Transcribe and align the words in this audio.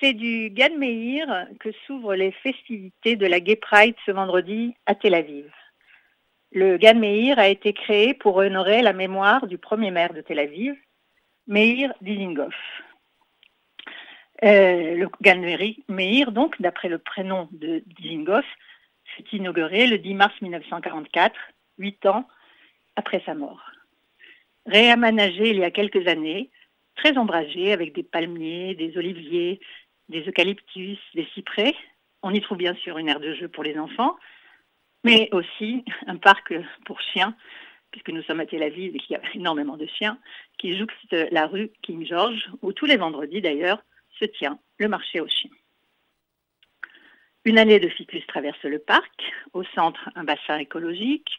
C'est 0.00 0.12
du 0.12 0.50
Gad 0.50 0.74
Meir 0.74 1.48
que 1.58 1.70
s'ouvrent 1.84 2.14
les 2.14 2.30
festivités 2.30 3.16
de 3.16 3.26
la 3.26 3.40
Gay 3.40 3.56
Pride 3.56 3.96
ce 4.06 4.12
vendredi 4.12 4.76
à 4.86 4.94
Tel 4.94 5.14
Aviv. 5.14 5.50
Le 6.52 6.76
Gad 6.76 6.96
Meir 6.96 7.38
a 7.38 7.48
été 7.48 7.72
créé 7.72 8.14
pour 8.14 8.36
honorer 8.36 8.80
la 8.80 8.92
mémoire 8.92 9.48
du 9.48 9.58
premier 9.58 9.90
maire 9.90 10.14
de 10.14 10.20
Tel 10.20 10.38
Aviv, 10.38 10.76
Meir 11.48 11.92
Dizengoff. 12.00 12.54
Euh, 14.44 14.94
le 14.94 15.08
Gad 15.20 15.38
Meir, 15.88 16.30
donc, 16.30 16.60
d'après 16.62 16.88
le 16.88 16.98
prénom 16.98 17.48
de 17.50 17.82
Dizengoff, 17.98 18.46
fut 19.16 19.26
inauguré 19.32 19.88
le 19.88 19.98
10 19.98 20.14
mars 20.14 20.34
1944, 20.40 21.34
huit 21.78 22.06
ans 22.06 22.28
après 22.94 23.20
sa 23.26 23.34
mort. 23.34 23.72
Réaménagé 24.64 25.50
il 25.50 25.56
y 25.56 25.64
a 25.64 25.72
quelques 25.72 26.06
années, 26.06 26.50
très 26.94 27.18
ombragé 27.18 27.72
avec 27.72 27.94
des 27.94 28.04
palmiers, 28.04 28.74
des 28.76 28.96
oliviers, 28.96 29.60
des 30.08 30.22
eucalyptus, 30.22 30.98
des 31.14 31.26
cyprès. 31.34 31.74
On 32.22 32.32
y 32.32 32.40
trouve 32.40 32.58
bien 32.58 32.74
sûr 32.74 32.98
une 32.98 33.08
aire 33.08 33.20
de 33.20 33.34
jeu 33.34 33.48
pour 33.48 33.64
les 33.64 33.78
enfants, 33.78 34.16
mais 35.04 35.28
aussi 35.32 35.84
un 36.06 36.16
parc 36.16 36.54
pour 36.84 37.00
chiens, 37.00 37.36
puisque 37.90 38.10
nous 38.10 38.22
sommes 38.22 38.40
à 38.40 38.46
Tel 38.46 38.62
Aviv 38.62 38.94
et 38.94 38.98
qu'il 38.98 39.14
y 39.14 39.16
a 39.16 39.34
énormément 39.34 39.76
de 39.76 39.86
chiens, 39.86 40.18
qui 40.58 40.76
jouxte 40.76 41.14
la 41.30 41.46
rue 41.46 41.70
King 41.82 42.06
George, 42.06 42.48
où 42.62 42.72
tous 42.72 42.86
les 42.86 42.96
vendredis 42.96 43.40
d'ailleurs 43.40 43.82
se 44.18 44.24
tient 44.24 44.58
le 44.78 44.88
marché 44.88 45.20
aux 45.20 45.28
chiens. 45.28 45.50
Une 47.44 47.58
allée 47.58 47.80
de 47.80 47.88
ficus 47.88 48.26
traverse 48.26 48.62
le 48.64 48.78
parc, 48.78 49.22
au 49.52 49.64
centre 49.64 50.10
un 50.16 50.24
bassin 50.24 50.58
écologique, 50.58 51.30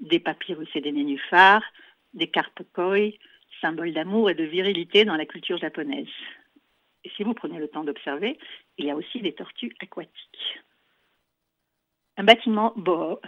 des 0.00 0.20
papyrus 0.20 0.68
et 0.74 0.80
des 0.80 0.92
nénuphars, 0.92 1.64
des 2.12 2.28
carpes 2.28 2.62
koi, 2.72 3.12
symbole 3.60 3.92
d'amour 3.92 4.28
et 4.28 4.34
de 4.34 4.44
virilité 4.44 5.04
dans 5.04 5.16
la 5.16 5.24
culture 5.24 5.56
japonaise. 5.56 6.08
Et 7.06 7.10
si 7.16 7.22
vous 7.22 7.34
prenez 7.34 7.60
le 7.60 7.68
temps 7.68 7.84
d'observer, 7.84 8.36
il 8.78 8.86
y 8.86 8.90
a 8.90 8.96
aussi 8.96 9.20
des 9.20 9.32
tortues 9.32 9.72
aquatiques. 9.78 10.60
Un 12.16 12.24
bâtiment 12.24 12.72
bohos 12.74 13.20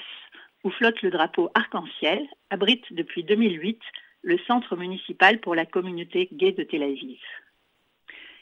où 0.64 0.70
flotte 0.70 1.00
le 1.02 1.10
drapeau 1.10 1.48
arc-en-ciel 1.54 2.26
abrite 2.50 2.92
depuis 2.92 3.22
2008 3.22 3.80
le 4.22 4.36
centre 4.48 4.74
municipal 4.74 5.38
pour 5.38 5.54
la 5.54 5.64
communauté 5.64 6.28
gay 6.32 6.50
de 6.50 6.64
Tel 6.64 6.82
Aviv. 6.82 7.20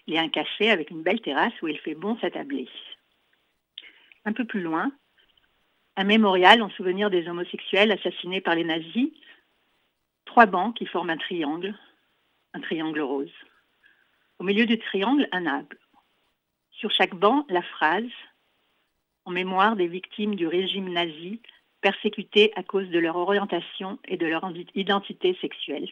Il 0.07 0.15
y 0.15 0.17
a 0.17 0.23
un 0.23 0.31
café 0.31 0.71
avec 0.71 0.89
une 0.89 1.03
belle 1.03 1.21
terrasse 1.21 1.61
où 1.61 1.69
il 1.69 1.79
fait 1.81 1.95
bon 1.95 2.17
s'attabler. 2.21 2.67
Un 4.25 4.33
peu 4.33 4.47
plus 4.47 4.63
loin, 4.63 4.91
un 5.97 6.05
mémorial 6.05 6.63
en 6.63 6.71
souvenir 6.71 7.11
des 7.11 7.29
homosexuels 7.29 7.93
assassinés 7.93 8.41
par 8.41 8.55
les 8.55 8.65
nazis, 8.65 9.11
trois 10.25 10.47
bancs 10.47 10.75
qui 10.75 10.87
forment 10.87 11.11
un 11.11 11.19
triangle, 11.19 11.75
un 12.55 12.61
triangle 12.61 13.03
rose. 13.03 13.35
Au 14.39 14.45
milieu 14.45 14.67
du 14.67 14.79
triangle, 14.79 15.29
un 15.33 15.47
arbre. 15.47 15.77
Sur 16.71 16.91
chaque 16.91 17.15
banc, 17.15 17.47
la 17.49 17.63
phrase 17.63 18.05
en 19.25 19.31
mémoire 19.31 19.77
des 19.77 19.89
victimes 19.89 20.35
du 20.35 20.47
régime 20.47 20.93
nazi 20.93 21.41
persécutées 21.81 22.53
à 22.55 22.63
cause 22.63 22.89
de 22.91 22.99
leur 22.99 23.17
orientation 23.17 23.99
et 24.07 24.17
de 24.17 24.27
leur 24.27 24.51
identité 24.75 25.37
sexuelle. 25.41 25.89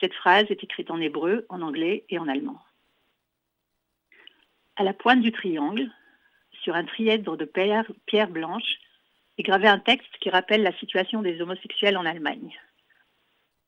Cette 0.00 0.14
phrase 0.14 0.46
est 0.50 0.64
écrite 0.64 0.90
en 0.90 1.00
hébreu, 1.00 1.46
en 1.48 1.60
anglais 1.62 2.04
et 2.08 2.18
en 2.18 2.28
allemand. 2.28 2.60
À 4.76 4.82
la 4.82 4.94
pointe 4.94 5.20
du 5.20 5.30
triangle, 5.30 5.90
sur 6.62 6.74
un 6.74 6.84
trièdre 6.84 7.36
de 7.36 7.44
pierre 7.44 8.30
blanche, 8.30 8.78
est 9.38 9.42
gravé 9.42 9.68
un 9.68 9.78
texte 9.78 10.16
qui 10.20 10.30
rappelle 10.30 10.62
la 10.62 10.76
situation 10.78 11.22
des 11.22 11.40
homosexuels 11.40 11.96
en 11.96 12.06
Allemagne. 12.06 12.58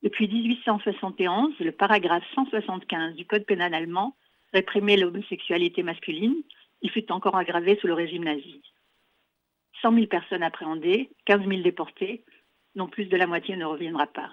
Depuis 0.05 0.27
1871, 0.27 1.55
le 1.61 1.71
paragraphe 1.71 2.23
175 2.35 3.15
du 3.15 3.25
Code 3.25 3.43
pénal 3.43 3.73
allemand 3.73 4.15
réprimait 4.53 4.97
l'homosexualité 4.97 5.81
masculine. 5.81 6.35
Il 6.83 6.91
fut 6.91 7.11
encore 7.11 7.35
aggravé 7.35 7.75
sous 7.81 7.87
le 7.87 7.95
régime 7.95 8.23
nazi. 8.23 8.61
100 9.81 9.95
000 9.95 10.05
personnes 10.05 10.43
appréhendées, 10.43 11.09
15 11.25 11.47
000 11.47 11.63
déportées, 11.63 12.23
dont 12.75 12.87
plus 12.87 13.05
de 13.05 13.17
la 13.17 13.25
moitié 13.25 13.55
ne 13.55 13.65
reviendra 13.65 14.05
pas. 14.05 14.29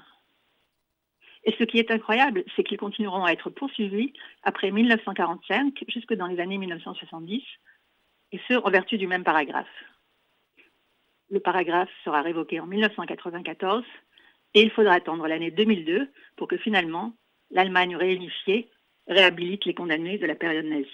Et 1.45 1.55
ce 1.59 1.65
qui 1.65 1.79
est 1.79 1.91
incroyable, 1.91 2.45
c'est 2.55 2.65
qu'ils 2.65 2.77
continueront 2.77 3.25
à 3.25 3.33
être 3.33 3.49
poursuivis 3.49 4.13
après 4.43 4.71
1945 4.71 5.85
jusque 5.89 6.13
dans 6.13 6.27
les 6.27 6.39
années 6.39 6.59
1970, 6.59 7.43
et 8.33 8.41
ce 8.47 8.55
en 8.63 8.69
vertu 8.69 8.99
du 8.99 9.07
même 9.07 9.25
paragraphe. 9.25 9.85
Le 11.31 11.41
paragraphe 11.41 11.89
sera 12.05 12.21
révoqué 12.21 12.61
en 12.61 12.67
1994 12.67 13.85
et 14.55 14.63
il 14.63 14.71
faudra 14.71 14.95
attendre 14.95 15.27
l'année 15.27 15.51
2002 15.51 16.11
pour 16.37 16.49
que 16.49 16.57
finalement 16.57 17.15
l'Allemagne 17.51 17.97
réunifiée 17.97 18.69
réhabilite 19.07 19.65
les 19.65 19.75
condamnés 19.75 20.19
de 20.19 20.27
la 20.27 20.35
période 20.35 20.65
nazie. 20.65 20.89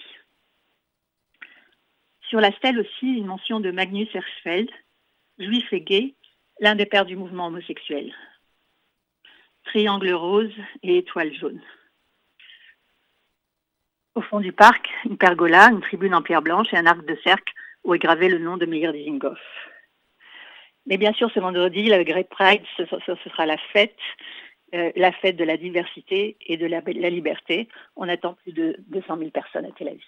Sur 2.28 2.40
la 2.40 2.52
stèle 2.52 2.78
aussi, 2.78 3.06
une 3.06 3.26
mention 3.26 3.60
de 3.60 3.70
Magnus 3.70 4.12
Hirschfeld, 4.12 4.70
juif 5.38 5.72
et 5.72 5.80
gay, 5.80 6.14
l'un 6.60 6.74
des 6.74 6.86
pères 6.86 7.06
du 7.06 7.16
mouvement 7.16 7.46
homosexuel. 7.46 8.12
Triangle 9.64 10.12
rose 10.12 10.54
et 10.82 10.98
étoile 10.98 11.32
jaune. 11.34 11.62
Au 14.14 14.20
fond 14.20 14.40
du 14.40 14.52
parc, 14.52 14.88
une 15.04 15.16
pergola, 15.16 15.70
une 15.70 15.80
tribune 15.80 16.14
en 16.14 16.22
pierre 16.22 16.42
blanche 16.42 16.72
et 16.72 16.76
un 16.76 16.86
arc 16.86 17.04
de 17.06 17.16
cercle 17.22 17.52
où 17.84 17.94
est 17.94 17.98
gravé 17.98 18.28
le 18.28 18.38
nom 18.38 18.56
de 18.56 18.66
Meir 18.66 18.92
Dizengoff. 18.92 19.38
Mais 20.88 20.96
bien 20.96 21.12
sûr, 21.12 21.30
ce 21.32 21.38
vendredi, 21.38 21.84
la 21.84 22.02
Great 22.02 22.28
Pride, 22.30 22.62
ce, 22.78 22.84
sera 22.86 23.46
la 23.46 23.58
fête, 23.72 23.94
euh, 24.74 24.90
la 24.96 25.12
fête 25.12 25.36
de 25.36 25.44
la 25.44 25.58
diversité 25.58 26.36
et 26.46 26.56
de 26.56 26.66
la 26.66 27.10
liberté. 27.10 27.68
On 27.94 28.08
attend 28.08 28.34
plus 28.42 28.52
de 28.52 28.74
200 28.88 29.18
000 29.18 29.30
personnes 29.30 29.66
à 29.66 29.70
Tel 29.72 29.88
Aviv. 29.88 30.02